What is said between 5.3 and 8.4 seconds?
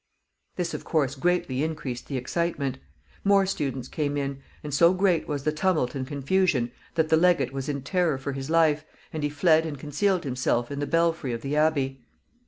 the tumult and confusion that the legate was in terror for